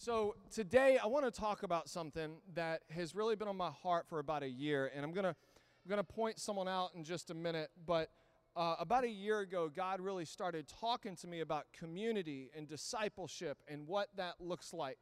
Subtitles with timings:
[0.00, 4.06] So, today I want to talk about something that has really been on my heart
[4.08, 7.02] for about a year, and I'm going to I'm going to point someone out in
[7.02, 8.08] just a minute, but
[8.54, 13.58] uh, about a year ago, God really started talking to me about community and discipleship
[13.66, 14.98] and what that looks like.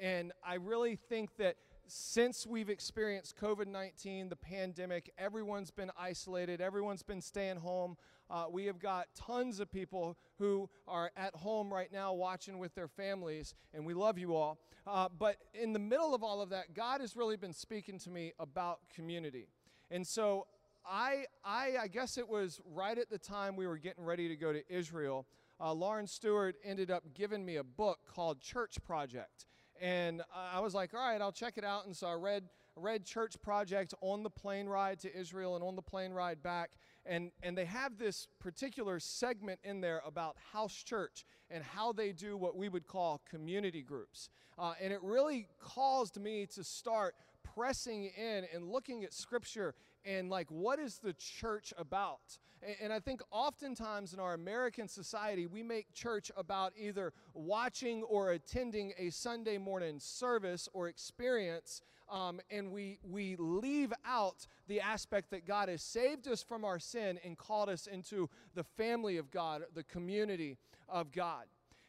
[0.00, 1.56] And I really think that
[1.88, 7.96] since we've experienced COVID 19, the pandemic, everyone's been isolated, everyone's been staying home.
[8.30, 12.74] Uh, we have got tons of people who are at home right now watching with
[12.74, 14.58] their families, and we love you all.
[14.86, 18.10] Uh, but in the middle of all of that, God has really been speaking to
[18.10, 19.48] me about community.
[19.90, 20.46] And so
[20.84, 24.36] I, I, I guess it was right at the time we were getting ready to
[24.36, 25.26] go to Israel.
[25.60, 29.46] Uh, Lauren Stewart ended up giving me a book called Church Project.
[29.80, 31.86] And I was like, all right, I'll check it out.
[31.86, 32.44] And so I read,
[32.76, 36.70] read Church Project on the plane ride to Israel and on the plane ride back.
[37.04, 42.12] And, and they have this particular segment in there about house church and how they
[42.12, 44.28] do what we would call community groups.
[44.58, 47.14] Uh, and it really caused me to start
[47.54, 49.74] pressing in and looking at scripture
[50.06, 54.88] and like what is the church about and, and, i think oftentimes in our american
[54.88, 61.82] society we make church about either watching or attending a sunday morning service or experience
[62.08, 66.78] um, and we we leave out the aspect that god has saved us from our
[66.78, 70.56] sin and called us into the family of god the community
[70.88, 71.46] of god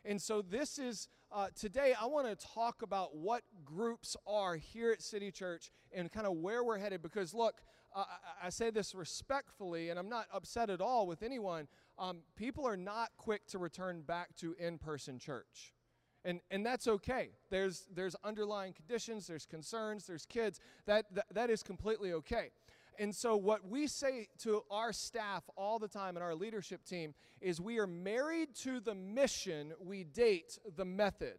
[0.07, 4.91] and so, this is uh, today, I want to talk about what groups are here
[4.91, 7.01] at City Church and kind of where we're headed.
[7.01, 7.61] Because, look,
[7.97, 8.05] uh,
[8.43, 11.67] I, say this respectfully, and I'm not upset at all with anyone.
[11.97, 15.73] Um, people are not quick to return back to in person church.
[16.23, 17.29] And, and that's okay.
[17.49, 20.59] There's, there's underlying conditions, there's concerns, there's kids.
[20.85, 22.51] That, that, that is completely okay.
[22.99, 27.13] And so, what we say to our staff all the time and our leadership team
[27.41, 31.37] is we are married to the mission, we date the method.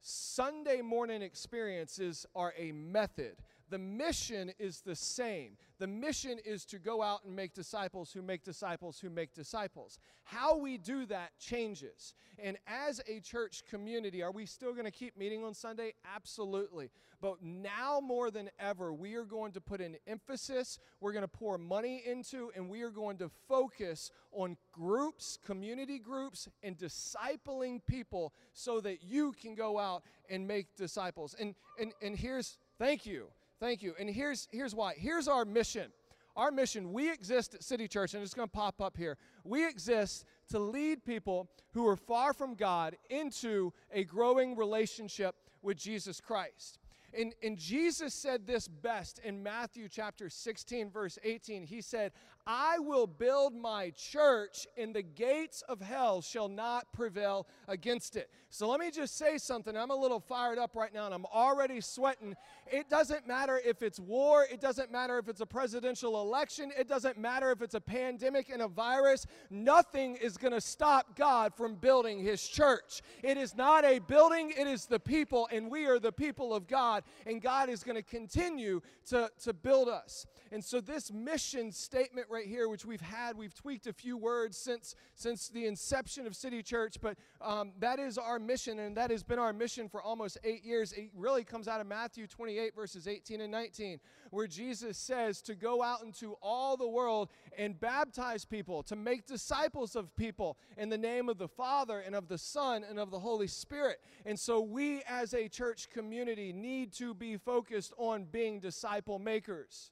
[0.00, 3.36] Sunday morning experiences are a method.
[3.70, 5.56] The mission is the same.
[5.78, 9.98] The mission is to go out and make disciples who make disciples who make disciples.
[10.24, 12.14] How we do that changes.
[12.38, 15.94] And as a church community, are we still going to keep meeting on Sunday?
[16.14, 16.90] Absolutely.
[17.20, 21.28] But now more than ever, we are going to put an emphasis, we're going to
[21.28, 27.80] pour money into, and we are going to focus on groups, community groups, and discipling
[27.86, 31.36] people so that you can go out and make disciples.
[31.38, 33.28] And, and, and here's, thank you.
[33.60, 33.94] Thank you.
[34.00, 34.94] And here's, here's why.
[34.96, 35.92] Here's our mission.
[36.34, 39.18] Our mission, we exist at City Church, and it's going to pop up here.
[39.44, 45.76] We exist to lead people who are far from God into a growing relationship with
[45.76, 46.78] Jesus Christ.
[47.12, 51.64] And, and Jesus said this best in Matthew chapter 16, verse 18.
[51.64, 52.12] He said,
[52.46, 58.30] I will build my church, and the gates of hell shall not prevail against it.
[58.48, 59.76] So let me just say something.
[59.76, 62.34] I'm a little fired up right now, and I'm already sweating.
[62.66, 66.88] It doesn't matter if it's war, it doesn't matter if it's a presidential election, it
[66.88, 69.26] doesn't matter if it's a pandemic and a virus.
[69.50, 73.02] Nothing is going to stop God from building his church.
[73.22, 76.66] It is not a building, it is the people, and we are the people of
[76.66, 78.80] God, and God is going to continue
[79.10, 80.26] to, to build us.
[80.52, 84.56] And so, this mission statement right here, which we've had, we've tweaked a few words
[84.56, 89.10] since, since the inception of City Church, but um, that is our mission, and that
[89.10, 90.92] has been our mission for almost eight years.
[90.92, 94.00] It really comes out of Matthew 28, verses 18 and 19,
[94.30, 99.26] where Jesus says to go out into all the world and baptize people, to make
[99.26, 103.10] disciples of people in the name of the Father and of the Son and of
[103.10, 104.00] the Holy Spirit.
[104.26, 109.90] And so, we as a church community need to be focused on being disciple makers.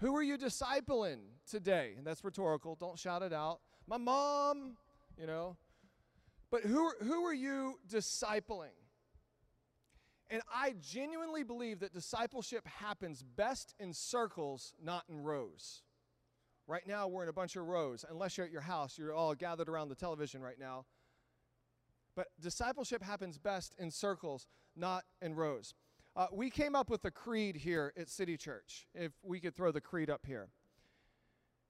[0.00, 1.18] Who are you discipling
[1.50, 1.94] today?
[1.96, 2.76] And that's rhetorical.
[2.76, 3.60] Don't shout it out.
[3.86, 4.76] My mom,
[5.18, 5.56] you know.
[6.50, 8.76] But who, who are you discipling?
[10.30, 15.82] And I genuinely believe that discipleship happens best in circles, not in rows.
[16.66, 18.04] Right now, we're in a bunch of rows.
[18.08, 20.84] Unless you're at your house, you're all gathered around the television right now.
[22.14, 25.74] But discipleship happens best in circles, not in rows.
[26.18, 29.70] Uh, we came up with a creed here at City Church, if we could throw
[29.70, 30.48] the creed up here.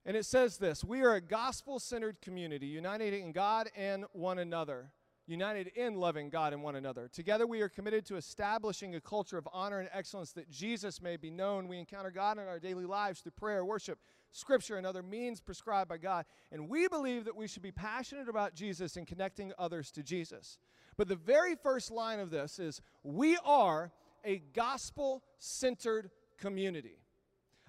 [0.06, 4.39] And it says this We are a gospel centered community, united in God and one
[4.39, 4.91] another,
[5.27, 7.11] united in loving God and one another.
[7.12, 11.19] Together, we are committed to establishing a culture of honor and excellence that Jesus may
[11.19, 11.69] be known.
[11.69, 13.99] We encounter God in our daily lives through prayer, worship,
[14.31, 16.25] scripture, and other means prescribed by God.
[16.53, 20.56] And we believe that we should be passionate about Jesus and connecting others to Jesus.
[20.97, 23.93] But the very first line of this is We are
[24.25, 26.99] a gospel centered community.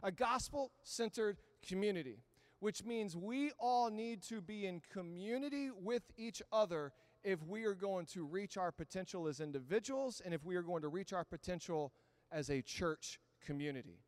[0.03, 1.37] A gospel centered
[1.67, 2.23] community,
[2.59, 6.93] which means we all need to be in community with each other
[7.23, 10.81] if we are going to reach our potential as individuals and if we are going
[10.81, 11.91] to reach our potential
[12.31, 13.99] as a church community.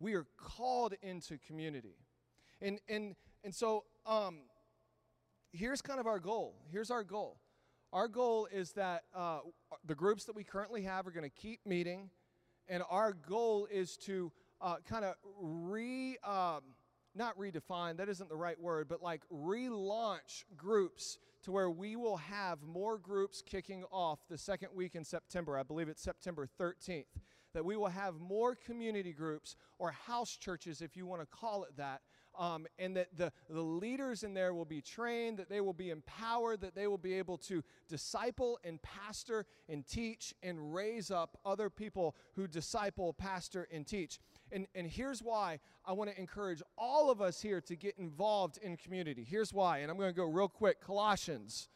[0.00, 1.96] We are called into community.
[2.60, 4.40] And, and, and so um,
[5.52, 6.56] here's kind of our goal.
[6.70, 7.38] Here's our goal.
[7.92, 9.40] Our goal is that uh,
[9.84, 12.10] the groups that we currently have are going to keep meeting,
[12.68, 16.60] and our goal is to uh, kind of re, um,
[17.16, 22.18] not redefine, that isn't the right word, but like relaunch groups to where we will
[22.18, 25.58] have more groups kicking off the second week in September.
[25.58, 27.06] I believe it's September 13th.
[27.54, 31.64] That we will have more community groups or house churches, if you want to call
[31.64, 32.02] it that,
[32.40, 35.90] um, and that the, the leaders in there will be trained, that they will be
[35.90, 41.38] empowered, that they will be able to disciple and pastor and teach and raise up
[41.44, 44.18] other people who disciple, pastor, and teach.
[44.50, 48.58] And, and here's why I want to encourage all of us here to get involved
[48.62, 49.22] in community.
[49.22, 51.68] Here's why, and I'm going to go real quick Colossians.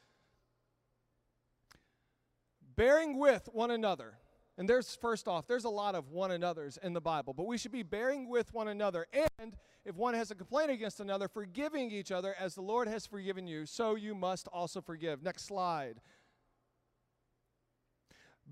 [2.74, 4.14] Bearing with one another
[4.56, 7.58] and there's, first off, there's a lot of one another's in the Bible, but we
[7.58, 9.06] should be bearing with one another.
[9.12, 13.06] And if one has a complaint against another, forgiving each other as the Lord has
[13.06, 15.22] forgiven you, so you must also forgive.
[15.22, 16.00] Next slide.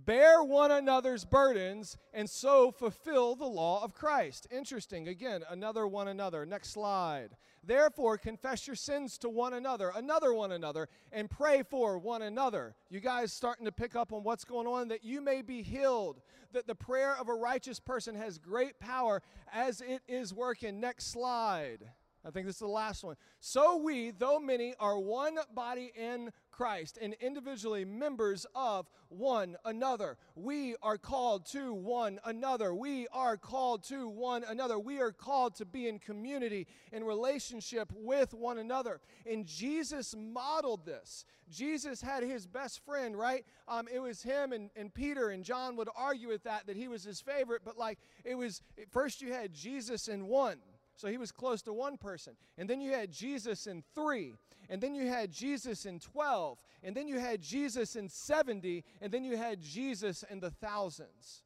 [0.04, 4.46] Bear one another's burdens and so fulfill the law of Christ.
[4.50, 5.06] Interesting.
[5.06, 6.44] Again, another one another.
[6.44, 7.36] Next slide.
[7.64, 12.74] Therefore, confess your sins to one another, another one another, and pray for one another.
[12.90, 16.20] You guys starting to pick up on what's going on that you may be healed,
[16.52, 19.22] that the prayer of a righteous person has great power
[19.52, 20.80] as it is working.
[20.80, 21.90] Next slide.
[22.24, 23.16] I think this is the last one.
[23.40, 30.16] So we, though many, are one body in Christ and individually members of one another.
[30.34, 32.74] We are called to one another.
[32.74, 34.78] We are called to one another.
[34.78, 39.00] We are called to be in community, in relationship with one another.
[39.28, 41.24] And Jesus modeled this.
[41.50, 43.44] Jesus had his best friend, right?
[43.68, 46.88] Um, it was him and, and Peter, and John would argue with that, that he
[46.88, 50.56] was his favorite, but like it was, first you had Jesus in one
[50.96, 52.34] so he was close to one person.
[52.58, 54.34] And then you had Jesus in three.
[54.68, 56.58] And then you had Jesus in 12.
[56.82, 58.84] And then you had Jesus in 70.
[59.00, 61.42] And then you had Jesus in the thousands.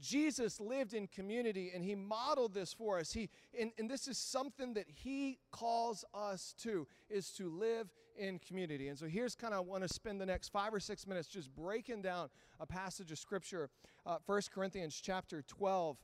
[0.00, 3.12] Jesus lived in community and he modeled this for us.
[3.12, 8.38] He, and, and this is something that he calls us to, is to live in
[8.38, 8.88] community.
[8.88, 11.28] And so here's kind of, I want to spend the next five or six minutes
[11.28, 13.68] just breaking down a passage of scripture,
[14.06, 15.98] uh, 1 Corinthians chapter 12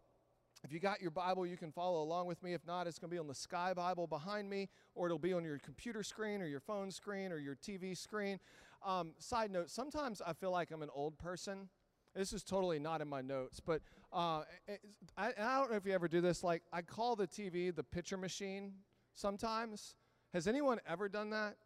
[0.64, 2.54] if you got your Bible, you can follow along with me.
[2.54, 5.32] If not, it's going to be on the Sky Bible behind me, or it'll be
[5.32, 8.38] on your computer screen, or your phone screen, or your TV screen.
[8.84, 11.68] Um, side note sometimes I feel like I'm an old person.
[12.14, 13.82] This is totally not in my notes, but
[14.12, 14.42] uh,
[15.18, 16.42] I, I don't know if you ever do this.
[16.42, 18.72] Like, I call the TV the picture machine
[19.12, 19.96] sometimes.
[20.32, 21.56] Has anyone ever done that?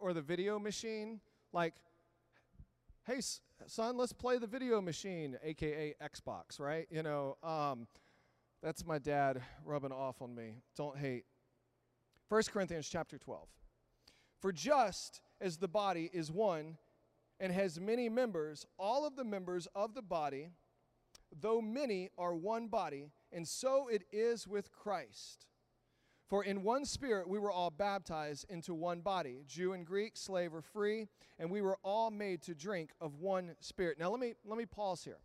[0.00, 1.20] Or the video machine?
[1.52, 1.74] Like,
[3.06, 3.20] hey,
[3.66, 6.86] son, let's play the video machine, aka Xbox, right?
[6.90, 7.86] You know, um,
[8.62, 10.56] that's my dad rubbing off on me.
[10.76, 11.24] Don't hate.
[12.28, 13.48] 1 Corinthians chapter 12.
[14.40, 16.76] For just as the body is one
[17.38, 20.50] and has many members, all of the members of the body,
[21.40, 25.46] though many, are one body, and so it is with Christ.
[26.28, 30.54] For in one spirit we were all baptized into one body, Jew and Greek, slave
[30.54, 31.08] or free,
[31.38, 33.98] and we were all made to drink of one spirit.
[33.98, 35.18] Now let me let me pause here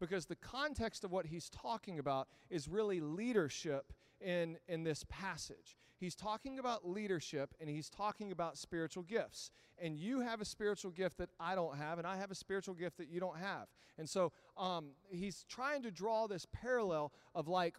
[0.00, 5.76] because the context of what he's talking about is really leadership in, in this passage.
[5.96, 9.50] He's talking about leadership and he's talking about spiritual gifts.
[9.78, 12.74] And you have a spiritual gift that I don't have, and I have a spiritual
[12.74, 13.66] gift that you don't have.
[13.98, 17.76] And so um, he's trying to draw this parallel of like,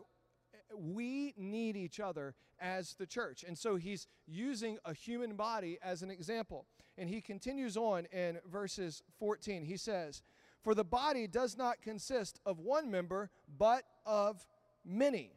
[0.76, 3.44] we need each other as the church.
[3.46, 6.66] And so he's using a human body as an example.
[6.98, 9.64] And he continues on in verses 14.
[9.64, 10.22] He says,
[10.64, 14.46] for the body does not consist of one member, but of
[14.86, 15.32] many.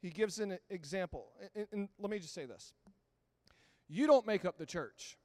[0.00, 1.28] He gives an example.
[1.54, 2.72] And, and, let me just say this
[3.88, 5.18] You don't make up the church,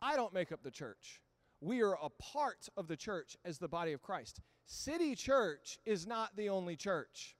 [0.00, 1.20] I don't make up the church.
[1.60, 4.40] We are a part of the church as the body of Christ.
[4.66, 7.34] City Church is not the only church.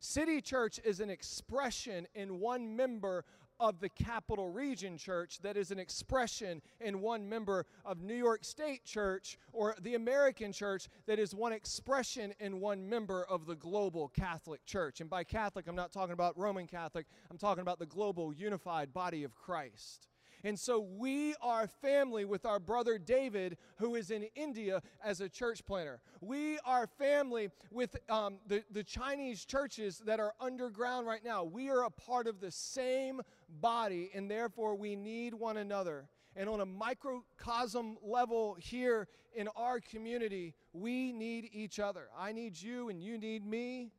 [0.00, 3.24] City Church is an expression in one member
[3.60, 8.44] of the Capital Region Church that is an expression in one member of New York
[8.44, 13.54] State Church or the American Church that is one expression in one member of the
[13.54, 15.00] global Catholic Church.
[15.00, 18.92] And by Catholic, I'm not talking about Roman Catholic, I'm talking about the global unified
[18.92, 20.08] body of Christ.
[20.44, 25.28] And so we are family with our brother David, who is in India as a
[25.28, 26.00] church planter.
[26.20, 31.44] We are family with um, the, the Chinese churches that are underground right now.
[31.44, 36.08] We are a part of the same body, and therefore we need one another.
[36.36, 42.08] And on a microcosm level here in our community, we need each other.
[42.16, 43.92] I need you and you need me.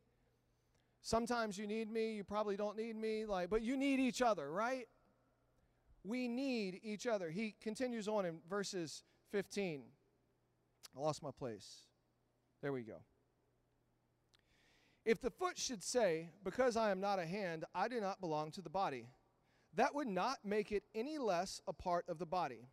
[1.01, 4.51] Sometimes you need me, you probably don't need me, like, but you need each other,
[4.51, 4.85] right?
[6.03, 7.29] We need each other.
[7.29, 9.83] He continues on in verses 15.
[10.95, 11.87] I lost my place.
[12.61, 12.97] There we go.
[15.05, 18.51] If the foot should say, Because I am not a hand, I do not belong
[18.51, 19.07] to the body,
[19.79, 22.67] that would not make it any less a part of the body.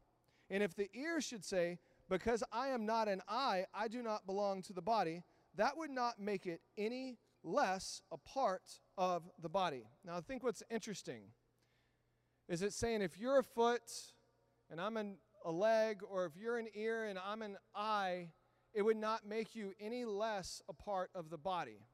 [0.51, 4.27] And if the ear should say, Because I am not an eye, I do not
[4.27, 5.23] belong to the body,
[5.55, 9.85] that would not make it any less a part of the body.
[10.05, 11.23] Now, I think what's interesting
[12.49, 13.89] is it saying if you're a foot
[14.69, 18.31] and I'm an, a leg, or if you're an ear and I'm an eye,
[18.75, 21.87] it would not make you any less a part of the body.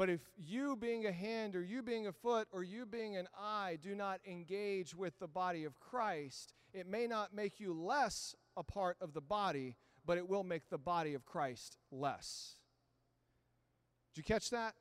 [0.00, 3.28] But if you being a hand, or you being a foot, or you being an
[3.38, 8.34] eye do not engage with the body of Christ, it may not make you less
[8.56, 9.76] a part of the body,
[10.06, 12.54] but it will make the body of Christ less.
[14.14, 14.72] Did you catch that?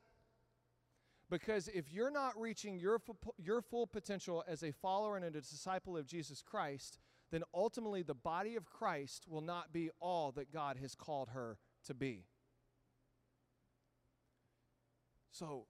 [1.29, 3.01] Because if you're not reaching your,
[3.37, 6.97] your full potential as a follower and a disciple of Jesus Christ,
[7.29, 11.57] then ultimately the body of Christ will not be all that God has called her
[11.87, 12.23] to be.
[15.31, 15.65] So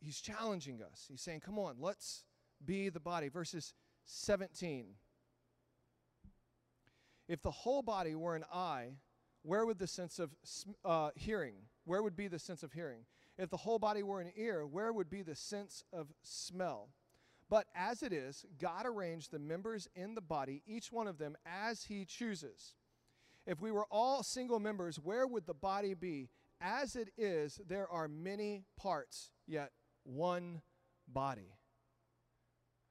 [0.00, 1.06] he's challenging us.
[1.08, 2.24] He's saying, come on, let's
[2.64, 3.28] be the body.
[3.28, 4.86] Verses 17.
[7.28, 8.96] If the whole body were an eye,
[9.42, 10.30] where would the sense of
[10.84, 11.54] uh, hearing?
[11.84, 13.04] Where would be the sense of hearing?
[13.38, 16.90] If the whole body were an ear, where would be the sense of smell?
[17.48, 21.36] But as it is, God arranged the members in the body, each one of them
[21.44, 22.74] as he chooses.
[23.46, 26.28] If we were all single members, where would the body be?
[26.62, 29.72] As it is, there are many parts, yet
[30.04, 30.62] one
[31.08, 31.56] body.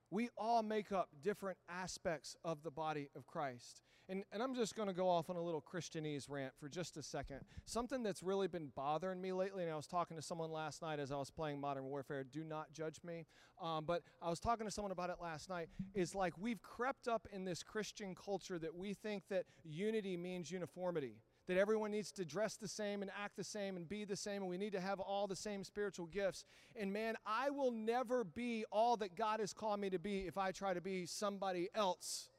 [0.10, 3.82] We all make up different aspects of the body of Christ.
[4.10, 6.98] And, and I'm just going to go off on a little Christianese rant for just
[6.98, 7.40] a second.
[7.64, 11.00] Something that's really been bothering me lately, and I was talking to someone last night
[11.00, 12.26] as I was playing Modern Warfare.
[12.26, 13.26] Do not judge me.
[13.62, 15.70] Um, but I was talking to someone about it last night.
[15.94, 20.52] Is like we've crept up in this Christian culture that we think that unity means
[20.52, 24.16] uniformity that everyone needs to dress the same and act the same and be the
[24.16, 26.44] same, and we need to have all the same spiritual gifts.
[26.76, 30.38] And man, I will never be all that God has called me to be if
[30.38, 32.31] I try to be somebody else.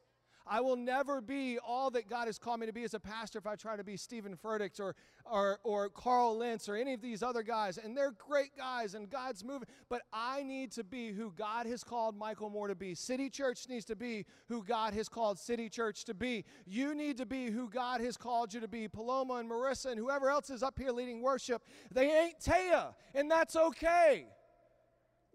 [0.46, 3.38] I will never be all that God has called me to be as a pastor
[3.38, 4.94] if I try to be Steven Furtick or,
[5.24, 7.78] or, or Carl Lentz or any of these other guys.
[7.78, 9.68] And they're great guys and God's moving.
[9.88, 12.94] But I need to be who God has called Michael Moore to be.
[12.94, 16.44] City Church needs to be who God has called City Church to be.
[16.66, 18.88] You need to be who God has called you to be.
[18.88, 23.30] Paloma and Marissa and whoever else is up here leading worship, they ain't Taya, and
[23.30, 24.26] that's okay.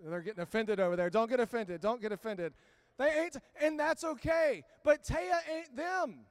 [0.03, 1.09] They're getting offended over there.
[1.09, 1.81] Don't get offended.
[1.81, 2.53] Don't get offended.
[2.97, 4.63] They ain't, and that's okay.
[4.83, 6.25] But Taya ain't them.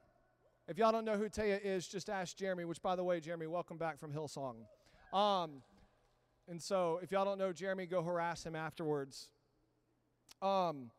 [0.67, 3.47] If y'all don't know who Taya is, just ask Jeremy, which, by the way, Jeremy,
[3.47, 4.55] welcome back from Hillsong.
[5.13, 5.61] Um,
[6.49, 9.29] and so, if y'all don't know Jeremy, go harass him afterwards.
[10.41, 10.91] Um,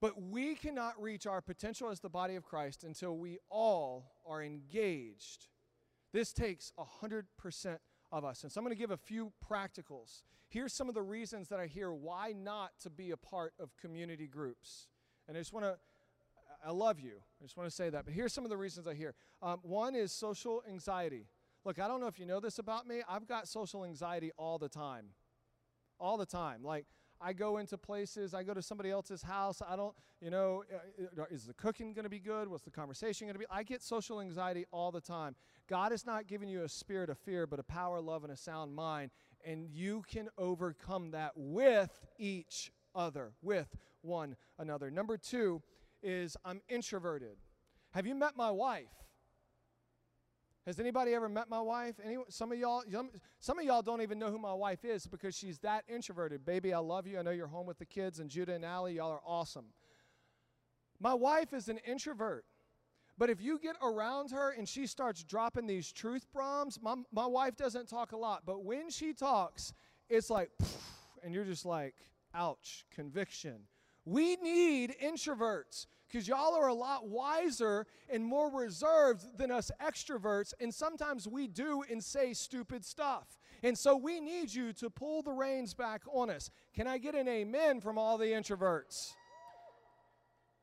[0.00, 4.42] but we cannot reach our potential as the body of Christ until we all are
[4.42, 5.48] engaged.
[6.12, 6.72] This takes
[7.02, 7.24] 100%
[8.12, 8.42] of us.
[8.42, 10.22] And so I'm going to give a few practicals.
[10.48, 13.74] Here's some of the reasons that I hear why not to be a part of
[13.76, 14.86] community groups.
[15.26, 15.76] And I just want to,
[16.64, 17.14] I love you.
[17.40, 18.04] I just want to say that.
[18.04, 19.14] But here's some of the reasons I hear.
[19.42, 21.26] Um, one is social anxiety.
[21.64, 23.02] Look, I don't know if you know this about me.
[23.08, 25.06] I've got social anxiety all the time.
[25.98, 26.62] All the time.
[26.62, 26.86] Like,
[27.22, 29.62] I go into places, I go to somebody else's house.
[29.66, 32.48] I don't, you know, uh, uh, is the cooking going to be good?
[32.48, 33.46] What's the conversation going to be?
[33.50, 35.36] I get social anxiety all the time.
[35.68, 38.36] God has not given you a spirit of fear, but a power, love, and a
[38.36, 39.10] sound mind.
[39.44, 43.68] And you can overcome that with each other, with
[44.02, 44.90] one another.
[44.90, 45.62] Number two
[46.02, 47.36] is I'm introverted.
[47.92, 48.88] Have you met my wife?
[50.66, 51.96] Has anybody ever met my wife?
[52.04, 52.84] Any, some of y'all,
[53.40, 56.44] some of y'all don't even know who my wife is because she's that introverted.
[56.44, 57.18] Baby, I love you.
[57.18, 59.66] I know you're home with the kids, and Judah and Allie, y'all are awesome.
[61.00, 62.44] My wife is an introvert.
[63.18, 67.26] But if you get around her and she starts dropping these truth bombs, my, my
[67.26, 69.74] wife doesn't talk a lot, but when she talks,
[70.08, 70.50] it's like,
[71.22, 71.94] and you're just like,
[72.34, 73.66] ouch, conviction.
[74.04, 80.52] We need introverts because y'all are a lot wiser and more reserved than us extroverts,
[80.60, 83.38] and sometimes we do and say stupid stuff.
[83.62, 86.50] And so we need you to pull the reins back on us.
[86.74, 89.12] Can I get an amen from all the introverts?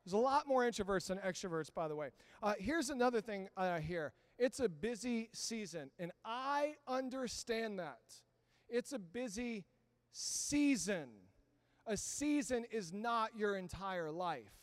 [0.05, 2.09] There's a lot more introverts than extroverts, by the way.
[2.43, 7.99] Uh, here's another thing I hear it's a busy season, and I understand that.
[8.69, 9.65] It's a busy
[10.11, 11.09] season.
[11.87, 14.58] A season is not your entire life.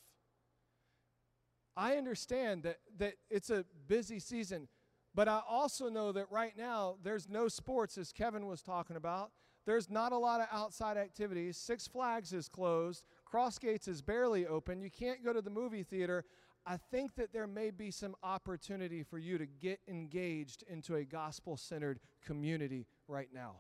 [1.77, 4.69] I understand that, that it's a busy season,
[5.15, 9.31] but I also know that right now there's no sports, as Kevin was talking about.
[9.67, 11.57] There's not a lot of outside activities.
[11.57, 13.05] Six Flags is closed.
[13.31, 14.81] Crossgates is barely open.
[14.81, 16.25] You can't go to the movie theater.
[16.65, 21.05] I think that there may be some opportunity for you to get engaged into a
[21.05, 23.57] gospel centered community right now.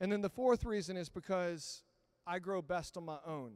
[0.00, 1.82] And then the fourth reason is because
[2.26, 3.52] I grow best on my own.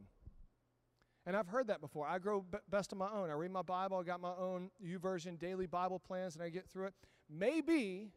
[1.27, 2.07] And I've heard that before.
[2.07, 3.31] I grow best on my own.
[3.31, 6.69] I read my Bible, I got my own YouVersion daily Bible plans, and I get
[6.69, 6.95] through it.
[7.29, 8.13] Maybe,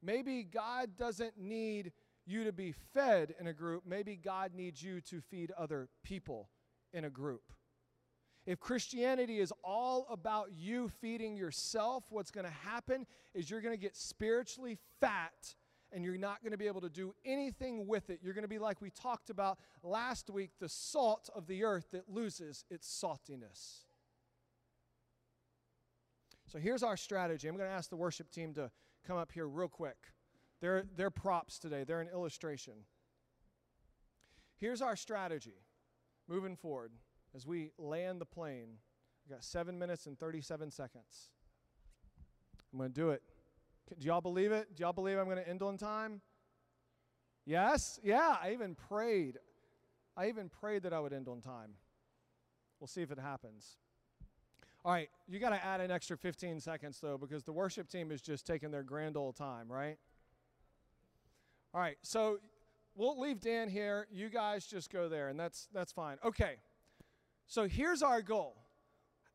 [0.00, 1.92] maybe God doesn't need
[2.24, 3.82] you to be fed in a group.
[3.84, 6.48] Maybe God needs you to feed other people
[6.92, 7.42] in a group.
[8.46, 13.74] If Christianity is all about you feeding yourself, what's going to happen is you're going
[13.74, 15.54] to get spiritually fat
[15.92, 18.20] and you're not going to be able to do anything with it.
[18.22, 21.86] You're going to be like we talked about last week the salt of the earth
[21.92, 23.84] that loses its saltiness.
[26.46, 27.48] So here's our strategy.
[27.48, 28.70] I'm going to ask the worship team to
[29.06, 29.96] come up here real quick.
[30.60, 32.74] They're, they're props today, they're an illustration.
[34.58, 35.56] Here's our strategy
[36.28, 36.92] moving forward
[37.34, 38.78] as we land the plane.
[39.28, 41.30] We got seven minutes and 37 seconds.
[42.72, 43.22] I'm going to do it.
[43.98, 44.74] Do y'all believe it?
[44.74, 46.20] Do y'all believe I'm going to end on time?
[47.44, 48.00] Yes?
[48.02, 49.38] Yeah, I even prayed.
[50.16, 51.74] I even prayed that I would end on time.
[52.80, 53.76] We'll see if it happens.
[54.84, 58.10] All right, you got to add an extra 15 seconds though, because the worship team
[58.10, 59.96] is just taking their grand old time, right?
[61.72, 62.38] All right, so
[62.96, 64.08] we'll leave Dan here.
[64.10, 66.16] You guys just go there, and that's that's fine.
[66.24, 66.56] Okay,
[67.46, 68.56] so here's our goal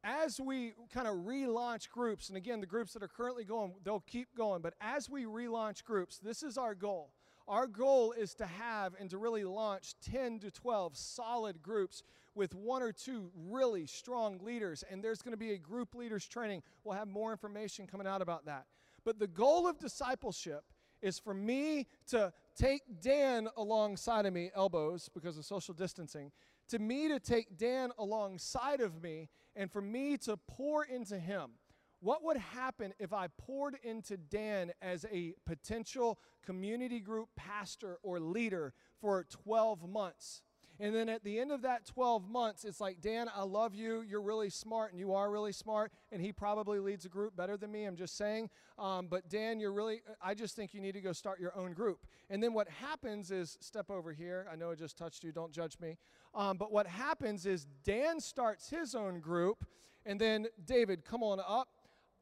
[0.04, 4.04] as we kind of relaunch groups, and again, the groups that are currently going, they'll
[4.08, 7.12] keep going, but as we relaunch groups, this is our goal.
[7.48, 12.04] Our goal is to have and to really launch 10 to 12 solid groups
[12.36, 16.26] with one or two really strong leaders, and there's going to be a group leaders
[16.28, 16.62] training.
[16.84, 18.66] We'll have more information coming out about that.
[19.04, 20.64] But the goal of discipleship
[21.02, 26.32] is for me to take Dan alongside of me, elbows because of social distancing,
[26.70, 31.52] to me to take Dan alongside of me and for me to pour into him.
[32.00, 38.20] What would happen if I poured into Dan as a potential community group pastor or
[38.20, 40.44] leader for 12 months?
[40.80, 44.02] And then at the end of that 12 months, it's like, Dan, I love you.
[44.02, 45.92] You're really smart, and you are really smart.
[46.12, 47.86] And he probably leads a group better than me.
[47.86, 48.50] I'm just saying.
[48.78, 51.74] Um, but Dan, you're really, I just think you need to go start your own
[51.74, 52.06] group.
[52.30, 54.48] And then what happens is, step over here.
[54.52, 55.32] I know I just touched you.
[55.32, 55.98] Don't judge me.
[56.36, 59.66] Um, but what happens is, Dan starts his own group.
[60.06, 61.70] And then, David, come on up.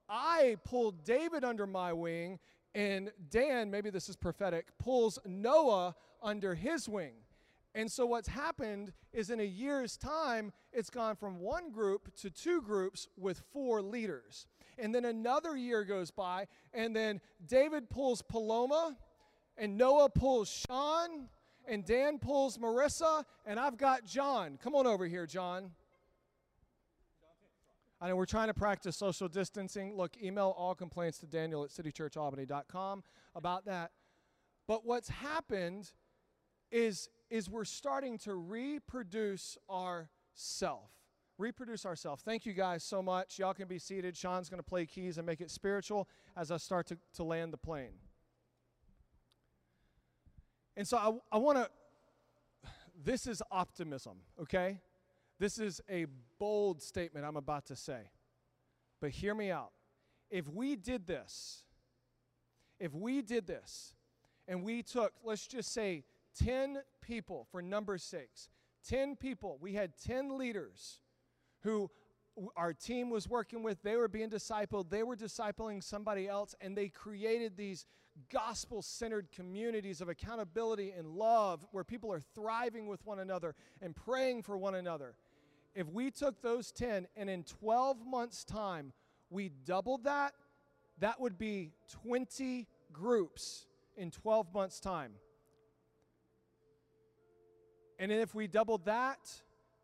[0.07, 2.39] I pull David under my wing.
[2.73, 7.13] And Dan, maybe this is prophetic, pulls Noah under his wing.
[7.75, 12.29] And so what's happened is in a year's time, it's gone from one group to
[12.29, 14.47] two groups with four leaders.
[14.77, 18.95] And then another year goes by, and then David pulls Paloma,
[19.57, 21.27] and Noah pulls Sean,
[21.67, 24.57] and Dan pulls Marissa, and I've got John.
[24.63, 25.71] Come on over here, John.
[27.99, 29.97] I know we're trying to practice social distancing.
[29.97, 33.03] Look, email all complaints to Daniel at citychurchalbany.com
[33.35, 33.91] about that.
[34.65, 35.91] But what's happened
[36.71, 40.89] is is we're starting to reproduce our self.
[41.38, 42.23] Reproduce ourselves.
[42.23, 43.39] Thank you guys so much.
[43.39, 44.15] Y'all can be seated.
[44.15, 46.07] Sean's going to play keys and make it spiritual
[46.38, 47.93] as I start to, to land the plane.
[50.77, 51.69] And so I, I want to,
[53.03, 54.79] this is optimism, okay?
[55.39, 56.05] This is a
[56.39, 58.09] bold statement I'm about to say.
[59.01, 59.71] But hear me out.
[60.29, 61.63] If we did this,
[62.79, 63.93] if we did this,
[64.47, 66.03] and we took, let's just say,
[66.43, 68.49] 10 people, for number six,
[68.87, 69.57] 10 people.
[69.61, 70.99] We had 10 leaders
[71.61, 71.89] who
[72.55, 73.81] our team was working with.
[73.81, 77.85] They were being discipled, they were discipling somebody else, and they created these
[78.31, 83.95] gospel centered communities of accountability and love where people are thriving with one another and
[83.95, 85.15] praying for one another.
[85.73, 88.93] If we took those 10 and in 12 months' time
[89.29, 90.33] we doubled that,
[90.99, 93.65] that would be 20 groups
[93.97, 95.13] in 12 months' time.
[97.99, 99.19] And if we doubled that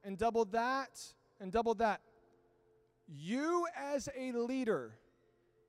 [0.04, 1.00] and doubled that
[1.40, 2.02] and doubled that,
[3.08, 4.98] you as a leader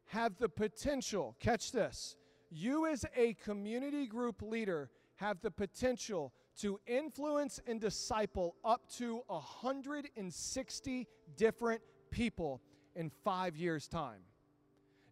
[0.07, 2.17] have the potential, catch this,
[2.51, 9.23] you as a community group leader have the potential to influence and disciple up to
[9.29, 12.61] 160 different people
[12.95, 14.21] in five years' time.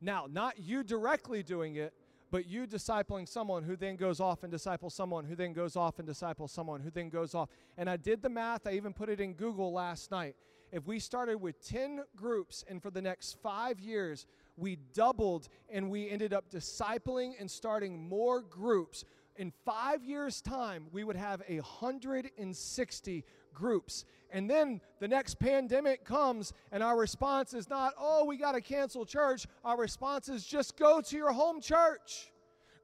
[0.01, 1.95] Now, not you directly doing it,
[2.31, 5.99] but you discipling someone who then goes off and disciples someone who then goes off
[5.99, 7.49] and disciples someone who then goes off.
[7.77, 10.37] And I did the math, I even put it in Google last night.
[10.73, 15.90] if we started with 10 groups and for the next five years, we doubled and
[15.90, 19.05] we ended up discipling and starting more groups.
[19.40, 23.24] In five years' time, we would have 160
[23.55, 24.05] groups.
[24.31, 28.61] And then the next pandemic comes, and our response is not, oh, we got to
[28.61, 29.46] cancel church.
[29.64, 32.31] Our response is just go to your home church,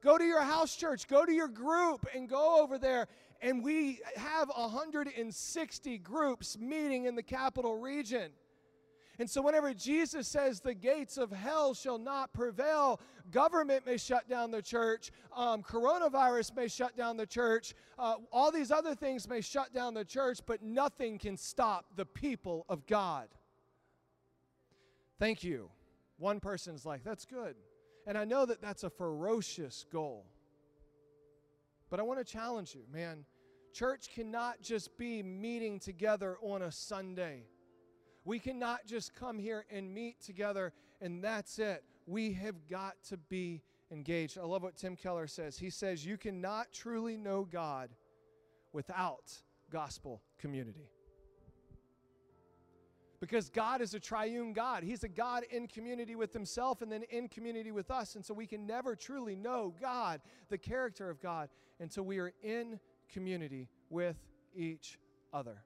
[0.03, 3.07] go to your house church, go to your group, and go over there.
[3.39, 8.31] And we have 160 groups meeting in the capital region.
[9.19, 13.01] And so, whenever Jesus says the gates of hell shall not prevail,
[13.31, 18.51] government may shut down the church, um, coronavirus may shut down the church, uh, all
[18.51, 22.85] these other things may shut down the church, but nothing can stop the people of
[22.85, 23.27] God.
[25.19, 25.69] Thank you.
[26.17, 27.55] One person's like, that's good.
[28.05, 30.25] And I know that that's a ferocious goal.
[31.89, 33.25] But I want to challenge you, man.
[33.73, 37.43] Church cannot just be meeting together on a Sunday.
[38.27, 41.85] We cannot just come here and meet together and that's it.
[42.05, 44.37] We have got to be engaged.
[44.37, 45.57] I love what Tim Keller says.
[45.57, 47.89] He says, You cannot truly know God
[48.73, 49.31] without
[49.71, 50.89] gospel community.
[53.21, 54.83] Because God is a triune God.
[54.83, 58.15] He's a God in community with Himself and then in community with us.
[58.15, 61.47] And so we can never truly know God, the character of God,
[61.79, 62.77] until we are in
[63.09, 64.17] community with
[64.53, 64.99] each
[65.31, 65.63] other.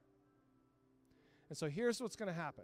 [1.52, 2.64] And so here's what's going to happen.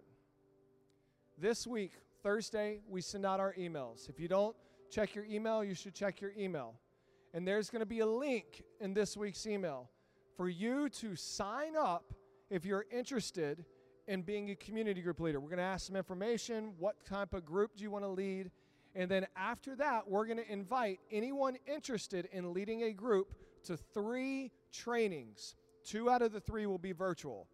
[1.37, 1.91] This week,
[2.23, 4.07] Thursday, we send out our emails.
[4.07, 4.55] If you don't
[4.89, 6.73] check your email, you should check your email.
[7.33, 9.89] And there's going to be a link in this week's email
[10.37, 12.13] for you to sign up
[12.49, 13.65] if you're interested
[14.07, 15.41] in being a community group leader.
[15.41, 16.71] We're going to ask some information.
[16.79, 18.51] What type of group do you want to lead?
[18.95, 23.75] And then after that, we're going to invite anyone interested in leading a group to
[23.75, 25.57] three trainings.
[25.83, 27.49] Two out of the three will be virtual.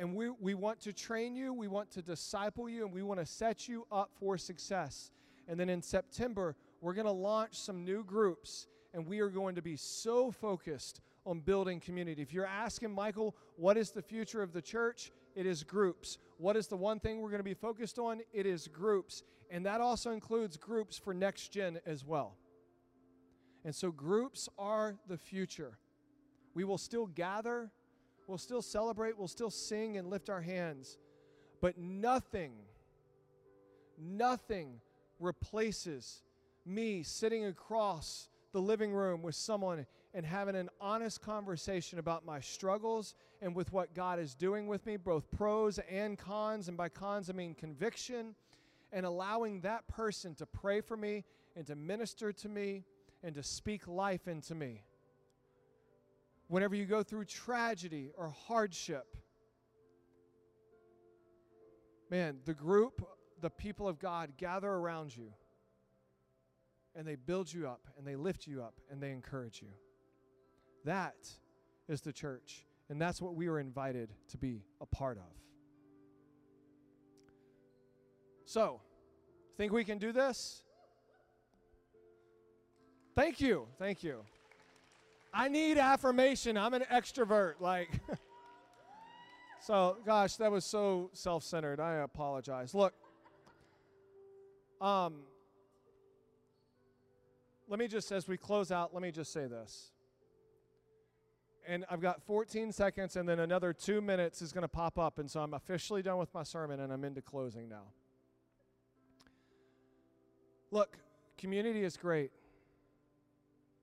[0.00, 3.20] And we, we want to train you, we want to disciple you, and we want
[3.20, 5.10] to set you up for success.
[5.46, 9.56] And then in September, we're going to launch some new groups, and we are going
[9.56, 12.22] to be so focused on building community.
[12.22, 15.12] If you're asking, Michael, what is the future of the church?
[15.36, 16.16] It is groups.
[16.38, 18.22] What is the one thing we're going to be focused on?
[18.32, 19.22] It is groups.
[19.50, 22.36] And that also includes groups for next gen as well.
[23.66, 25.76] And so groups are the future.
[26.54, 27.70] We will still gather
[28.30, 30.98] We'll still celebrate, we'll still sing and lift our hands.
[31.60, 32.52] But nothing,
[33.98, 34.80] nothing
[35.18, 36.22] replaces
[36.64, 42.38] me sitting across the living room with someone and having an honest conversation about my
[42.38, 46.68] struggles and with what God is doing with me, both pros and cons.
[46.68, 48.36] And by cons, I mean conviction,
[48.92, 51.24] and allowing that person to pray for me
[51.56, 52.84] and to minister to me
[53.24, 54.84] and to speak life into me
[56.50, 59.16] whenever you go through tragedy or hardship.
[62.10, 63.06] Man, the group,
[63.40, 65.32] the people of God gather around you
[66.96, 69.68] and they build you up and they lift you up and they encourage you.
[70.84, 71.14] That
[71.88, 72.66] is the church.
[72.88, 75.32] And that's what we were invited to be a part of.
[78.44, 78.80] So,
[79.56, 80.64] think we can do this?
[83.14, 83.68] Thank you.
[83.78, 84.24] Thank you.
[85.32, 86.56] I need affirmation.
[86.56, 87.54] I'm an extrovert.
[87.60, 87.90] Like,
[89.60, 91.80] so gosh, that was so self centered.
[91.80, 92.74] I apologize.
[92.74, 92.94] Look,
[94.80, 95.20] um,
[97.68, 99.92] let me just, as we close out, let me just say this.
[101.68, 105.20] And I've got 14 seconds, and then another two minutes is going to pop up.
[105.20, 107.84] And so I'm officially done with my sermon, and I'm into closing now.
[110.72, 110.98] Look,
[111.38, 112.32] community is great.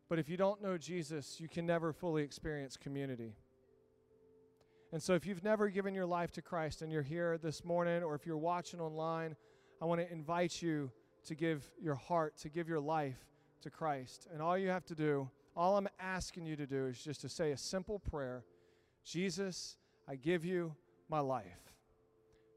[0.09, 3.35] But if you don't know Jesus, you can never fully experience community.
[4.93, 8.03] And so, if you've never given your life to Christ and you're here this morning,
[8.03, 9.35] or if you're watching online,
[9.81, 10.91] I want to invite you
[11.25, 13.17] to give your heart, to give your life
[13.61, 14.27] to Christ.
[14.33, 17.29] And all you have to do, all I'm asking you to do, is just to
[17.29, 18.45] say a simple prayer
[19.03, 20.75] Jesus, I give you
[21.09, 21.73] my life.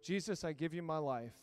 [0.04, 1.34] Jesus, I give you my life.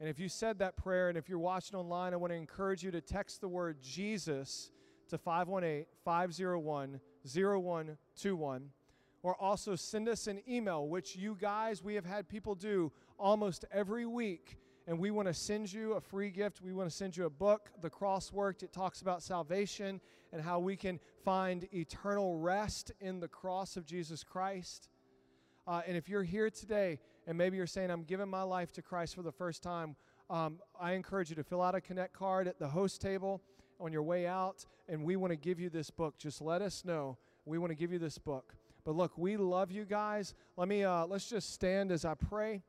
[0.00, 2.82] And if you said that prayer, and if you're watching online, I want to encourage
[2.82, 4.70] you to text the word Jesus
[5.10, 8.70] to 518 501 0121.
[9.22, 13.66] Or also send us an email, which you guys, we have had people do almost
[13.70, 14.56] every week.
[14.86, 16.62] And we want to send you a free gift.
[16.62, 18.62] We want to send you a book, The Cross Worked.
[18.62, 20.00] It talks about salvation
[20.32, 24.88] and how we can find eternal rest in the cross of Jesus Christ.
[25.66, 26.98] Uh, and if you're here today
[27.30, 29.94] and maybe you're saying, I'm giving my life to Christ for the first time,
[30.30, 33.40] um, I encourage you to fill out a Connect card at the host table
[33.78, 36.18] on your way out, and we want to give you this book.
[36.18, 37.18] Just let us know.
[37.44, 38.56] We want to give you this book.
[38.84, 40.34] But look, we love you guys.
[40.56, 42.62] Let me uh, let's just stand as I pray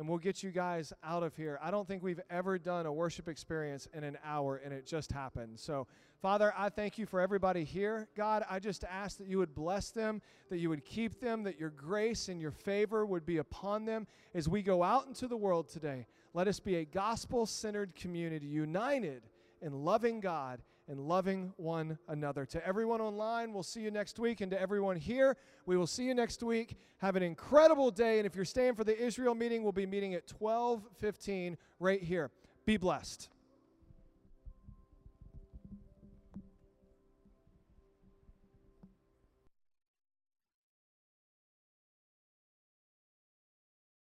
[0.00, 1.58] and we'll get you guys out of here.
[1.62, 5.12] I don't think we've ever done a worship experience in an hour, and it just
[5.12, 5.60] happened.
[5.60, 5.86] So,
[6.22, 8.08] Father, I thank you for everybody here.
[8.16, 11.60] God, I just ask that you would bless them, that you would keep them, that
[11.60, 15.36] your grace and your favor would be upon them as we go out into the
[15.36, 16.06] world today.
[16.32, 19.24] Let us be a gospel centered community, united
[19.60, 22.44] in loving God and loving one another.
[22.44, 24.40] To everyone online, we'll see you next week.
[24.40, 26.76] And to everyone here, we will see you next week.
[26.98, 28.18] Have an incredible day.
[28.18, 32.32] And if you're staying for the Israel meeting, we'll be meeting at 12:15 right here.
[32.66, 33.28] Be blessed.